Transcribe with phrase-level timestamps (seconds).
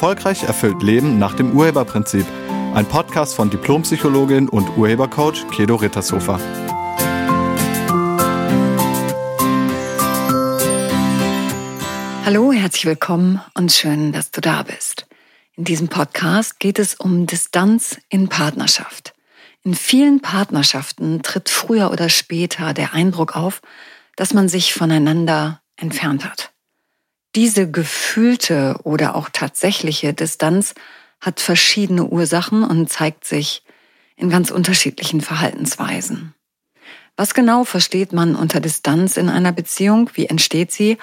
[0.00, 2.24] Erfolgreich erfüllt Leben nach dem Urheberprinzip.
[2.72, 6.40] Ein Podcast von Diplompsychologin und Urhebercoach Kedo Rittershofer.
[12.24, 15.06] Hallo, herzlich willkommen und schön, dass du da bist.
[15.56, 19.12] In diesem Podcast geht es um Distanz in Partnerschaft.
[19.64, 23.60] In vielen Partnerschaften tritt früher oder später der Eindruck auf,
[24.16, 26.49] dass man sich voneinander entfernt hat.
[27.34, 30.74] Diese gefühlte oder auch tatsächliche Distanz
[31.20, 33.62] hat verschiedene Ursachen und zeigt sich
[34.16, 36.34] in ganz unterschiedlichen Verhaltensweisen.
[37.16, 40.10] Was genau versteht man unter Distanz in einer Beziehung?
[40.14, 40.98] Wie entsteht sie?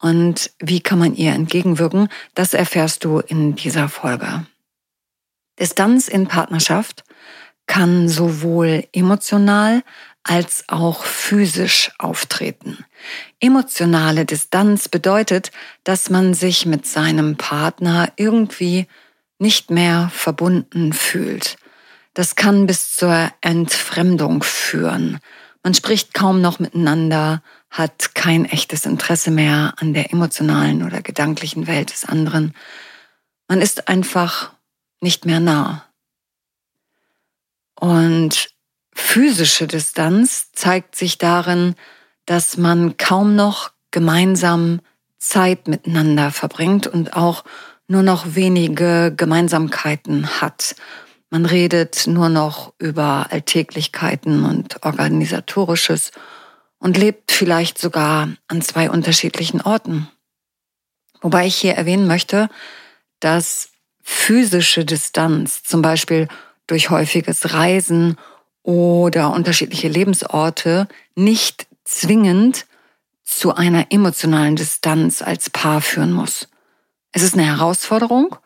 [0.00, 2.08] Und wie kann man ihr entgegenwirken?
[2.34, 4.46] Das erfährst du in dieser Folge.
[5.58, 7.04] Distanz in Partnerschaft
[7.66, 9.82] kann sowohl emotional
[10.22, 12.84] als auch physisch auftreten.
[13.40, 15.50] Emotionale Distanz bedeutet,
[15.84, 18.86] dass man sich mit seinem Partner irgendwie
[19.38, 21.56] nicht mehr verbunden fühlt.
[22.14, 25.18] Das kann bis zur Entfremdung führen.
[25.62, 31.66] Man spricht kaum noch miteinander, hat kein echtes Interesse mehr an der emotionalen oder gedanklichen
[31.66, 32.54] Welt des anderen.
[33.48, 34.52] Man ist einfach
[35.00, 35.84] nicht mehr nah.
[37.78, 38.50] Und
[38.92, 41.74] physische Distanz zeigt sich darin,
[42.30, 44.78] dass man kaum noch gemeinsam
[45.18, 47.42] Zeit miteinander verbringt und auch
[47.88, 50.76] nur noch wenige Gemeinsamkeiten hat.
[51.30, 56.12] Man redet nur noch über Alltäglichkeiten und organisatorisches
[56.78, 60.08] und lebt vielleicht sogar an zwei unterschiedlichen Orten.
[61.22, 62.48] Wobei ich hier erwähnen möchte,
[63.18, 63.70] dass
[64.04, 66.28] physische Distanz, zum Beispiel
[66.68, 68.16] durch häufiges Reisen
[68.62, 72.66] oder unterschiedliche Lebensorte nicht zwingend
[73.24, 76.48] zu einer emotionalen Distanz als Paar führen muss.
[77.12, 78.36] Es ist eine Herausforderung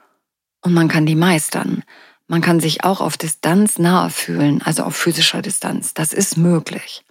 [0.62, 1.84] und man kann die meistern.
[2.26, 5.94] Man kann sich auch auf Distanz nahe fühlen, also auf physischer Distanz.
[5.94, 7.04] Das ist möglich.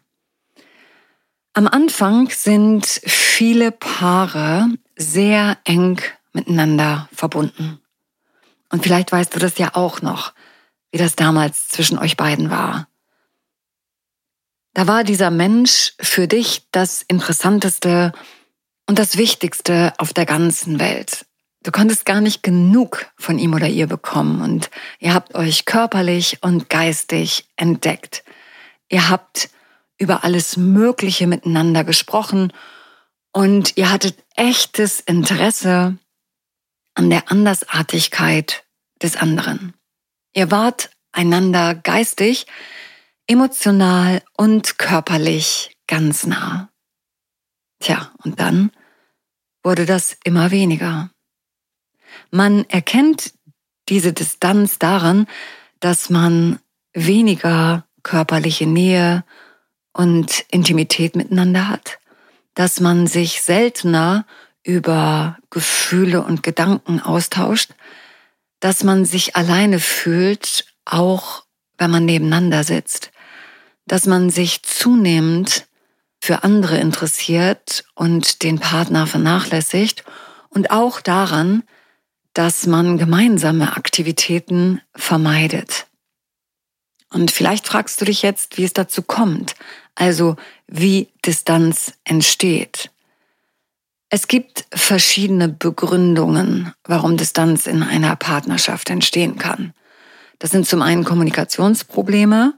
[1.53, 6.01] Am Anfang sind viele Paare sehr eng
[6.33, 7.79] miteinander verbunden.
[8.71, 10.33] Und vielleicht weißt du das ja auch noch,
[10.91, 12.87] wie das damals zwischen euch beiden war.
[14.73, 18.11] Da war dieser Mensch für dich das Interessanteste
[18.87, 21.25] und das Wichtigste auf der ganzen Welt.
[21.61, 24.69] Du konntest gar nicht genug von ihm oder ihr bekommen und
[24.99, 28.23] ihr habt euch körperlich und geistig entdeckt.
[28.89, 29.49] Ihr habt
[29.97, 32.51] über alles Mögliche miteinander gesprochen
[33.31, 35.97] und ihr hattet echtes Interesse
[36.95, 38.65] an der Andersartigkeit
[39.01, 39.73] des anderen.
[40.35, 42.47] Ihr wart einander geistig
[43.27, 46.69] emotional und körperlich ganz nah.
[47.79, 48.71] Tja, und dann
[49.63, 51.09] wurde das immer weniger.
[52.31, 53.33] Man erkennt
[53.89, 55.27] diese Distanz daran,
[55.79, 56.59] dass man
[56.93, 59.23] weniger körperliche Nähe
[59.93, 61.99] und Intimität miteinander hat,
[62.53, 64.25] dass man sich seltener
[64.63, 67.71] über Gefühle und Gedanken austauscht,
[68.59, 71.43] dass man sich alleine fühlt, auch
[71.77, 73.11] wenn man nebeneinander sitzt,
[73.85, 75.67] dass man sich zunehmend
[76.21, 80.03] für andere interessiert und den Partner vernachlässigt
[80.49, 81.63] und auch daran,
[82.33, 85.87] dass man gemeinsame Aktivitäten vermeidet.
[87.11, 89.55] Und vielleicht fragst du dich jetzt, wie es dazu kommt,
[89.95, 90.35] also
[90.67, 92.89] wie Distanz entsteht.
[94.09, 99.73] Es gibt verschiedene Begründungen, warum Distanz in einer Partnerschaft entstehen kann.
[100.39, 102.53] Das sind zum einen Kommunikationsprobleme,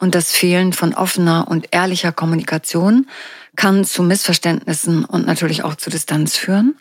[0.00, 3.06] und das Fehlen von offener und ehrlicher Kommunikation
[3.54, 6.76] kann zu Missverständnissen und natürlich auch zu Distanz führen.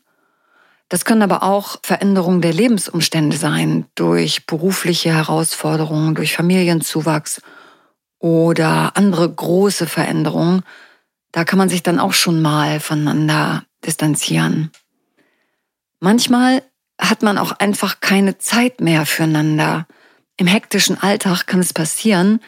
[0.87, 7.41] Das können aber auch Veränderungen der Lebensumstände sein, durch berufliche Herausforderungen, durch Familienzuwachs
[8.17, 10.63] oder andere große Veränderungen.
[11.31, 14.71] Da kann man sich dann auch schon mal voneinander distanzieren.
[15.99, 16.63] Manchmal
[16.99, 19.85] hat man auch einfach keine Zeit mehr füreinander.
[20.37, 22.39] Im hektischen Alltag kann es passieren,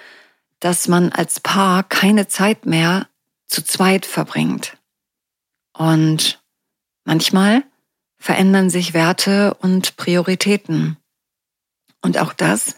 [0.61, 3.07] dass man als Paar keine Zeit mehr
[3.47, 4.77] zu zweit verbringt.
[5.73, 6.41] Und
[7.03, 7.63] manchmal
[8.17, 10.97] verändern sich Werte und Prioritäten.
[12.01, 12.75] Und auch das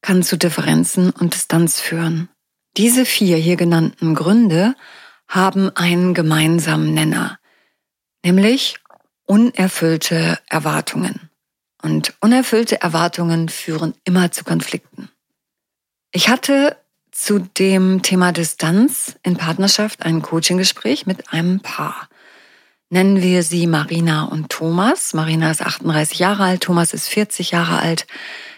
[0.00, 2.28] kann zu Differenzen und Distanz führen.
[2.76, 4.74] Diese vier hier genannten Gründe
[5.28, 7.38] haben einen gemeinsamen Nenner,
[8.24, 8.78] nämlich
[9.24, 11.30] unerfüllte Erwartungen.
[11.82, 15.10] Und unerfüllte Erwartungen führen immer zu Konflikten.
[16.16, 16.78] Ich hatte
[17.12, 22.08] zu dem Thema Distanz in Partnerschaft ein Coaching-Gespräch mit einem Paar.
[22.88, 25.12] nennen wir sie Marina und Thomas.
[25.12, 28.06] Marina ist 38 Jahre alt, Thomas ist 40 Jahre alt.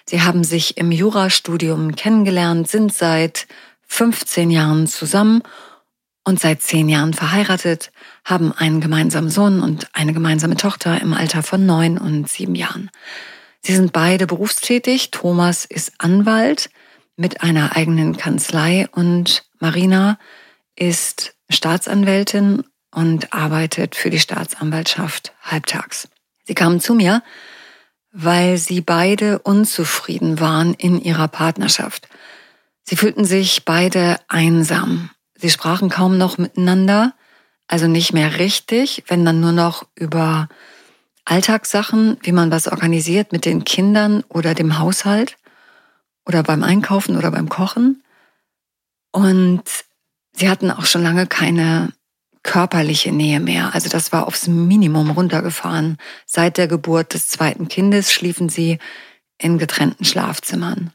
[0.08, 3.48] Sie haben sich im Jurastudium kennengelernt, sind seit
[3.88, 5.42] 15 Jahren zusammen
[6.22, 7.90] und seit 10 Jahren verheiratet,
[8.24, 12.88] haben einen gemeinsamen Sohn und eine gemeinsame Tochter im Alter von 9 und 7 Jahren.
[13.62, 15.10] Sie sind beide berufstätig.
[15.10, 16.70] Thomas ist Anwalt
[17.18, 20.18] mit einer eigenen Kanzlei und Marina
[20.76, 22.62] ist Staatsanwältin
[22.92, 26.08] und arbeitet für die Staatsanwaltschaft halbtags.
[26.44, 27.22] Sie kamen zu mir,
[28.12, 32.08] weil sie beide unzufrieden waren in ihrer Partnerschaft.
[32.84, 35.10] Sie fühlten sich beide einsam.
[35.34, 37.14] Sie sprachen kaum noch miteinander,
[37.66, 40.48] also nicht mehr richtig, wenn dann nur noch über
[41.24, 45.36] Alltagssachen, wie man was organisiert mit den Kindern oder dem Haushalt
[46.28, 48.04] oder beim Einkaufen oder beim Kochen.
[49.10, 49.62] Und
[50.32, 51.92] sie hatten auch schon lange keine
[52.42, 53.74] körperliche Nähe mehr.
[53.74, 55.96] Also das war aufs Minimum runtergefahren.
[56.26, 58.78] Seit der Geburt des zweiten Kindes schliefen sie
[59.38, 60.92] in getrennten Schlafzimmern.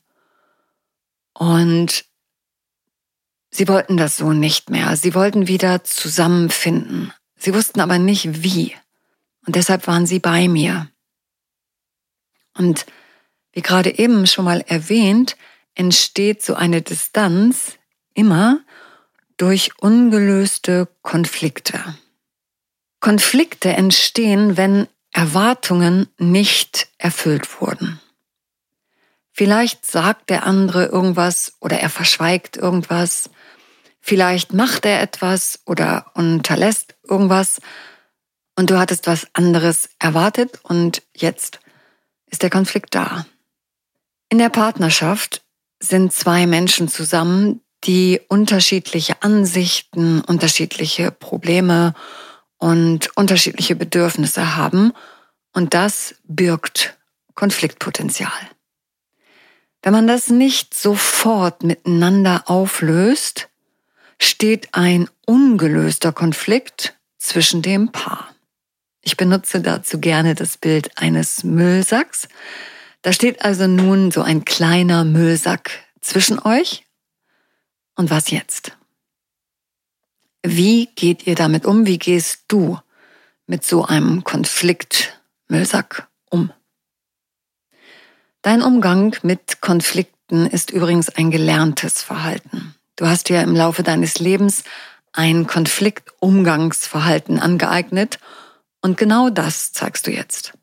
[1.34, 2.06] Und
[3.50, 4.96] sie wollten das so nicht mehr.
[4.96, 7.12] Sie wollten wieder zusammenfinden.
[7.38, 8.76] Sie wussten aber nicht wie.
[9.46, 10.90] Und deshalb waren sie bei mir.
[12.56, 12.86] Und
[13.54, 15.38] wie gerade eben schon mal erwähnt,
[15.76, 17.78] entsteht so eine Distanz
[18.14, 18.60] immer
[19.38, 21.80] durch ungelöste Konflikte.
[23.00, 28.00] Konflikte entstehen, wenn Erwartungen nicht erfüllt wurden.
[29.32, 33.30] Vielleicht sagt der andere irgendwas oder er verschweigt irgendwas.
[34.00, 37.60] Vielleicht macht er etwas oder unterlässt irgendwas
[38.56, 41.60] und du hattest was anderes erwartet und jetzt
[42.28, 43.26] ist der Konflikt da.
[44.30, 45.44] In der Partnerschaft
[45.80, 51.94] sind zwei Menschen zusammen, die unterschiedliche Ansichten, unterschiedliche Probleme
[52.58, 54.94] und unterschiedliche Bedürfnisse haben
[55.54, 56.98] und das birgt
[57.36, 58.32] Konfliktpotenzial.
[59.82, 63.50] Wenn man das nicht sofort miteinander auflöst,
[64.20, 68.34] steht ein ungelöster Konflikt zwischen dem Paar.
[69.02, 72.30] Ich benutze dazu gerne das Bild eines Müllsacks.
[73.04, 76.86] Da steht also nun so ein kleiner Müllsack zwischen euch.
[77.96, 78.78] Und was jetzt?
[80.42, 81.86] Wie geht ihr damit um?
[81.86, 82.80] Wie gehst du
[83.46, 86.52] mit so einem Konflikt-Müllsack um?
[88.42, 92.74] Dein Umgang mit Konflikten ist übrigens ein gelerntes Verhalten.
[92.96, 94.64] Du hast dir im Laufe deines Lebens
[95.12, 98.20] ein Konfliktumgangsverhalten angeeignet
[98.82, 100.54] und genau das zeigst du jetzt.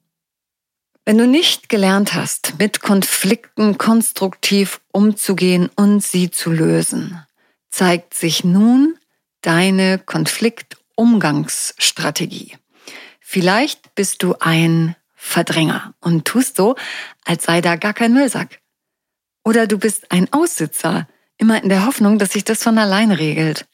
[1.11, 7.21] Wenn du nicht gelernt hast, mit Konflikten konstruktiv umzugehen und sie zu lösen,
[7.69, 8.97] zeigt sich nun
[9.43, 12.57] deine Konfliktumgangsstrategie.
[13.19, 16.77] Vielleicht bist du ein Verdränger und tust so,
[17.25, 18.61] als sei da gar kein Müllsack.
[19.43, 21.09] Oder du bist ein Aussitzer,
[21.39, 23.67] immer in der Hoffnung, dass sich das von allein regelt.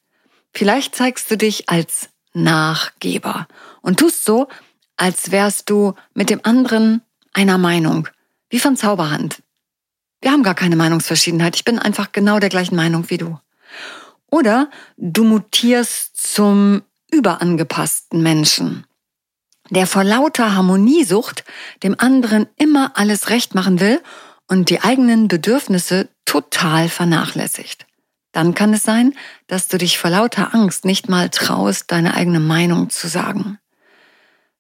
[0.55, 3.47] Vielleicht zeigst du dich als Nachgeber
[3.83, 4.49] und tust so,
[4.97, 7.03] als wärst du mit dem anderen
[7.37, 8.09] einer Meinung,
[8.50, 9.43] wie von Zauberhand.
[10.21, 13.38] Wir haben gar keine Meinungsverschiedenheit, ich bin einfach genau der gleichen Meinung wie du.
[14.31, 18.87] Oder du mutierst zum überangepassten Menschen,
[19.71, 21.45] der vor lauter Harmoniesucht
[21.83, 24.00] dem anderen immer alles recht machen will
[24.49, 27.87] und die eigenen Bedürfnisse total vernachlässigt
[28.37, 29.14] dann kann es sein,
[29.47, 33.59] dass du dich vor lauter Angst nicht mal traust, deine eigene Meinung zu sagen.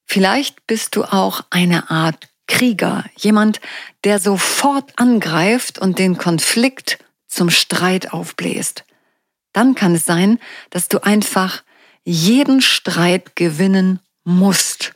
[0.06, 3.60] Vielleicht bist du auch eine Art Krieger, jemand,
[4.04, 8.86] der sofort angreift und den Konflikt zum Streit aufbläst.
[9.52, 10.38] Dann kann es sein,
[10.70, 11.64] dass du einfach
[12.02, 14.94] jeden Streit gewinnen musst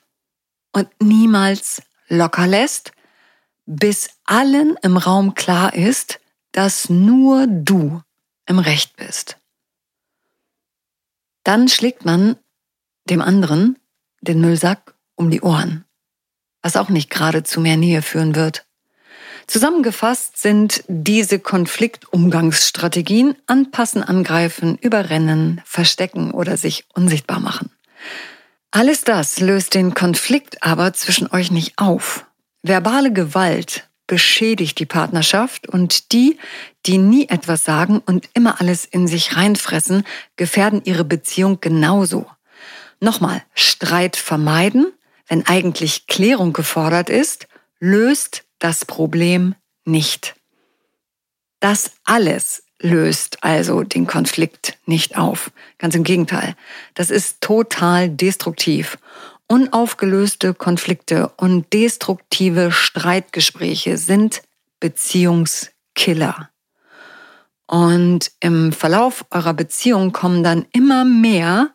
[0.73, 2.93] und niemals locker lässt,
[3.67, 6.19] bis allen im Raum klar ist,
[6.53, 8.01] dass nur du
[8.47, 9.37] im Recht bist.
[11.45, 12.39] Dann schlägt man
[13.05, 13.79] dem anderen
[14.23, 15.85] den Müllsack um die Ohren,
[16.63, 18.67] was auch nicht gerade zu mehr Nähe führen wird.
[19.47, 27.71] Zusammengefasst sind diese Konfliktumgangsstrategien anpassen, angreifen, überrennen, verstecken oder sich unsichtbar machen.
[28.71, 32.27] Alles das löst den Konflikt aber zwischen euch nicht auf.
[32.63, 36.39] Verbale Gewalt beschädigt die Partnerschaft und die,
[36.87, 40.05] die nie etwas sagen und immer alles in sich reinfressen,
[40.37, 42.27] gefährden ihre Beziehung genauso.
[43.01, 44.93] Nochmal, Streit vermeiden,
[45.31, 47.47] wenn eigentlich Klärung gefordert ist,
[47.79, 50.35] löst das Problem nicht.
[51.61, 55.53] Das alles löst also den Konflikt nicht auf.
[55.79, 56.57] Ganz im Gegenteil.
[56.95, 58.99] Das ist total destruktiv.
[59.47, 64.43] Unaufgelöste Konflikte und destruktive Streitgespräche sind
[64.81, 66.51] Beziehungskiller.
[67.67, 71.71] Und im Verlauf eurer Beziehung kommen dann immer mehr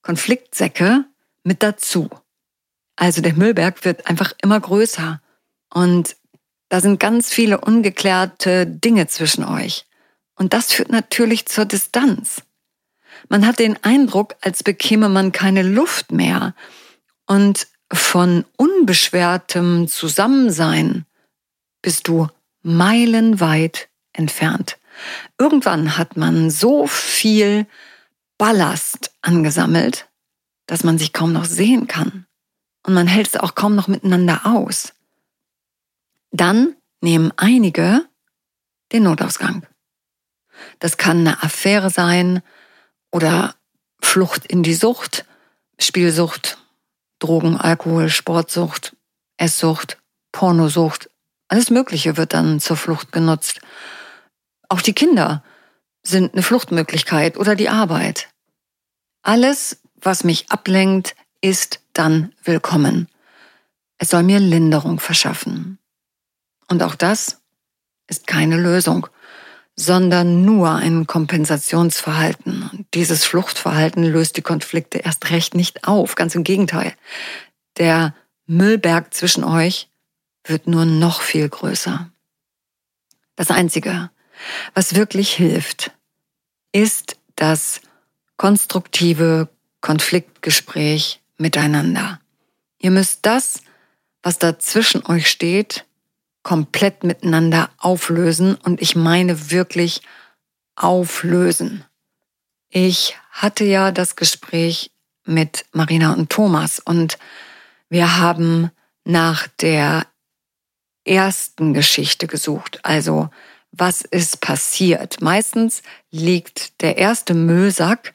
[0.00, 1.04] Konfliktsäcke
[1.44, 2.08] mit dazu.
[2.96, 5.20] Also der Müllberg wird einfach immer größer.
[5.72, 6.16] Und
[6.68, 9.84] da sind ganz viele ungeklärte Dinge zwischen euch.
[10.34, 12.42] Und das führt natürlich zur Distanz.
[13.28, 16.54] Man hat den Eindruck, als bekäme man keine Luft mehr.
[17.26, 21.06] Und von unbeschwertem Zusammensein
[21.82, 22.28] bist du
[22.62, 24.78] meilenweit entfernt.
[25.38, 27.66] Irgendwann hat man so viel
[28.38, 30.08] Ballast angesammelt,
[30.66, 32.26] dass man sich kaum noch sehen kann.
[32.86, 34.92] Und man hält es auch kaum noch miteinander aus.
[36.30, 38.06] Dann nehmen einige
[38.92, 39.66] den Notausgang.
[40.78, 42.42] Das kann eine Affäre sein
[43.10, 43.56] oder
[44.00, 45.24] Flucht in die Sucht,
[45.80, 46.58] Spielsucht,
[47.18, 48.94] Drogen, Alkohol, Sportsucht,
[49.36, 49.98] Esssucht,
[50.30, 51.10] Pornosucht.
[51.48, 53.60] Alles Mögliche wird dann zur Flucht genutzt.
[54.68, 55.42] Auch die Kinder
[56.04, 58.28] sind eine Fluchtmöglichkeit oder die Arbeit.
[59.22, 63.08] Alles, was mich ablenkt, ist dann willkommen.
[63.98, 65.78] Es soll mir Linderung verschaffen.
[66.68, 67.40] Und auch das
[68.08, 69.08] ist keine Lösung
[69.76, 72.86] sondern nur ein Kompensationsverhalten.
[72.94, 76.14] Dieses Fluchtverhalten löst die Konflikte erst recht nicht auf.
[76.14, 76.94] Ganz im Gegenteil.
[77.76, 78.14] Der
[78.46, 79.90] Müllberg zwischen euch
[80.44, 82.10] wird nur noch viel größer.
[83.36, 84.10] Das Einzige,
[84.72, 85.90] was wirklich hilft,
[86.72, 87.82] ist das
[88.38, 89.48] konstruktive
[89.82, 92.20] Konfliktgespräch miteinander.
[92.78, 93.60] Ihr müsst das,
[94.22, 95.84] was da zwischen euch steht,
[96.42, 100.02] komplett miteinander auflösen und ich meine wirklich
[100.76, 101.84] auflösen.
[102.68, 104.90] Ich hatte ja das Gespräch
[105.24, 107.18] mit Marina und Thomas und
[107.88, 108.70] wir haben
[109.04, 110.06] nach der
[111.04, 112.80] ersten Geschichte gesucht.
[112.82, 113.30] Also,
[113.72, 115.20] was ist passiert?
[115.20, 118.14] Meistens liegt der erste Müllsack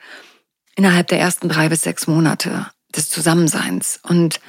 [0.75, 3.99] innerhalb der ersten drei bis sechs Monate des Zusammenseins.
[4.03, 4.39] Und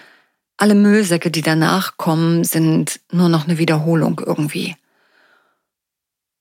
[0.56, 4.76] alle Müllsäcke, die danach kommen, sind nur noch eine Wiederholung irgendwie.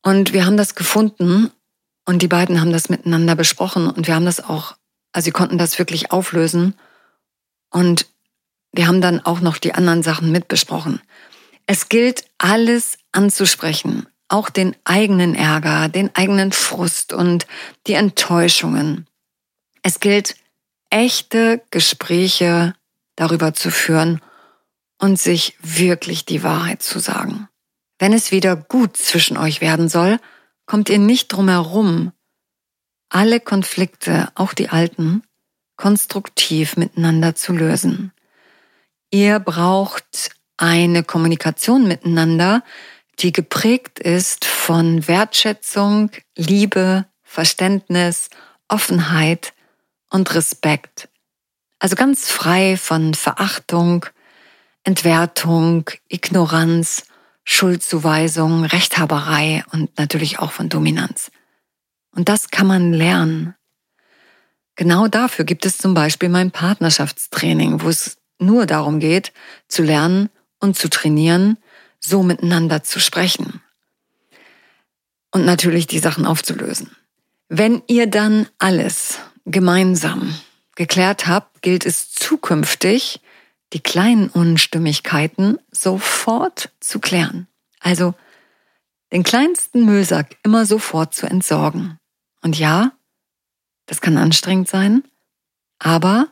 [0.03, 1.51] Und wir haben das gefunden
[2.05, 4.75] und die beiden haben das miteinander besprochen und wir haben das auch,
[5.12, 6.75] also sie konnten das wirklich auflösen
[7.70, 8.08] und
[8.72, 11.01] wir haben dann auch noch die anderen Sachen mitbesprochen.
[11.67, 17.46] Es gilt alles anzusprechen, auch den eigenen Ärger, den eigenen Frust und
[17.88, 19.08] die Enttäuschungen.
[19.84, 20.36] Es gilt
[20.91, 22.75] echte Gespräche
[23.15, 24.21] darüber zu führen
[25.00, 27.48] und sich wirklich die Wahrheit zu sagen.
[27.98, 30.19] Wenn es wieder gut zwischen euch werden soll,
[30.65, 32.12] kommt ihr nicht drum herum,
[33.10, 35.24] alle Konflikte, auch die alten,
[35.75, 38.13] konstruktiv miteinander zu lösen.
[39.12, 42.63] Ihr braucht eine Kommunikation miteinander,
[43.19, 48.29] die geprägt ist von Wertschätzung, Liebe, Verständnis,
[48.67, 49.53] Offenheit
[50.11, 51.09] und Respekt.
[51.79, 54.05] Also ganz frei von Verachtung,
[54.83, 57.05] Entwertung, Ignoranz,
[57.43, 61.31] Schuldzuweisung, Rechthaberei und natürlich auch von Dominanz.
[62.15, 63.55] Und das kann man lernen.
[64.75, 69.33] Genau dafür gibt es zum Beispiel mein Partnerschaftstraining, wo es nur darum geht,
[69.67, 71.57] zu lernen und zu trainieren,
[71.99, 73.61] so miteinander zu sprechen.
[75.31, 76.95] Und natürlich die Sachen aufzulösen.
[77.47, 80.36] Wenn ihr dann alles gemeinsam
[80.75, 83.21] geklärt habt, gilt es zukünftig,
[83.74, 87.48] die kleinen Unstimmigkeiten sofort zu klären.
[87.79, 88.13] Also
[89.12, 91.98] den kleinsten Müllsack immer sofort zu entsorgen.
[92.41, 92.91] Und ja,
[93.86, 95.03] das kann anstrengend sein,
[95.79, 96.27] aber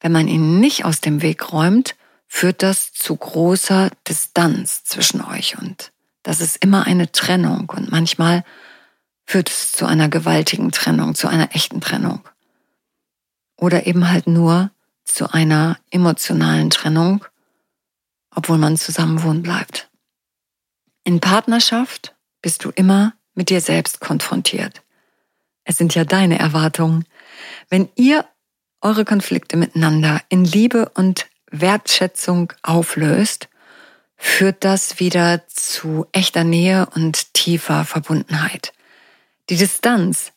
[0.00, 1.96] wenn man ihn nicht aus dem Weg räumt,
[2.26, 8.44] führt das zu großer Distanz zwischen euch und das ist immer eine Trennung und manchmal
[9.26, 12.26] führt es zu einer gewaltigen Trennung, zu einer echten Trennung
[13.56, 14.70] oder eben halt nur
[15.04, 17.24] zu einer emotionalen Trennung,
[18.34, 19.90] obwohl man zusammen wohnen bleibt.
[21.04, 24.82] In Partnerschaft bist du immer mit dir selbst konfrontiert.
[25.64, 27.04] Es sind ja deine Erwartungen.
[27.68, 28.24] Wenn ihr
[28.80, 33.48] eure Konflikte miteinander in Liebe und Wertschätzung auflöst,
[34.16, 38.72] führt das wieder zu echter Nähe und tiefer Verbundenheit.
[39.50, 40.32] Die Distanz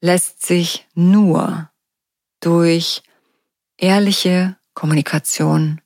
[0.00, 1.70] lässt sich nur
[2.42, 3.02] durch
[3.78, 5.80] ehrliche Kommunikation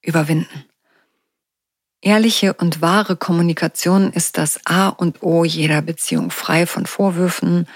[0.00, 0.64] überwinden.
[2.00, 7.66] Ehrliche und wahre Kommunikation ist das A und O jeder Beziehung, frei von Vorwürfen,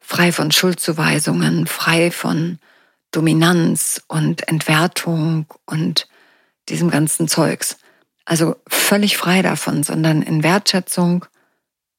[0.00, 2.58] frei von Schuldzuweisungen, frei von
[3.10, 6.08] Dominanz und Entwertung und
[6.68, 7.78] diesem ganzen Zeugs.
[8.24, 11.24] Also völlig frei davon, sondern in Wertschätzung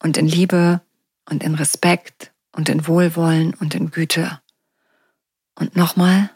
[0.02, 0.80] und in Liebe
[1.28, 4.41] und in Respekt und in Wohlwollen und in Güte.
[5.54, 6.30] Und nochmal,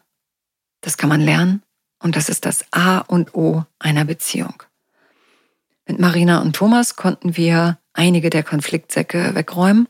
[0.80, 1.62] das kann man lernen
[1.98, 4.62] und das ist das A und O einer Beziehung.
[5.86, 9.88] Mit Marina und Thomas konnten wir einige der Konfliktsäcke wegräumen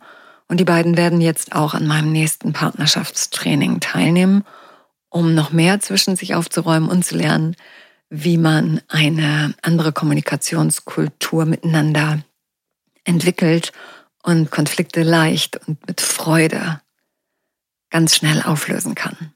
[0.49, 4.45] und die beiden werden jetzt auch an meinem nächsten Partnerschaftstraining teilnehmen,
[5.09, 7.57] um noch mehr zwischen sich aufzuräumen und zu lernen,
[8.09, 12.21] wie man eine andere Kommunikationskultur miteinander
[13.05, 13.73] entwickelt
[14.23, 16.81] und Konflikte leicht und mit Freude
[17.91, 19.33] ganz schnell auflösen kann.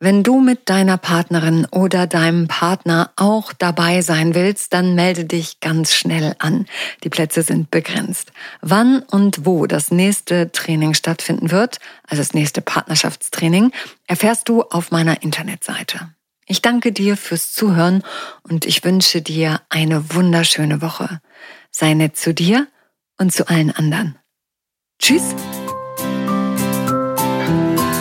[0.00, 5.60] Wenn du mit deiner Partnerin oder deinem Partner auch dabei sein willst, dann melde dich
[5.60, 6.66] ganz schnell an.
[7.04, 8.32] Die Plätze sind begrenzt.
[8.60, 13.72] Wann und wo das nächste Training stattfinden wird, also das nächste Partnerschaftstraining,
[14.06, 16.10] erfährst du auf meiner Internetseite.
[16.46, 18.02] Ich danke dir fürs Zuhören
[18.42, 21.20] und ich wünsche dir eine wunderschöne Woche.
[21.70, 22.66] Sei nett zu dir
[23.16, 24.18] und zu allen anderen.
[24.98, 25.34] Tschüss!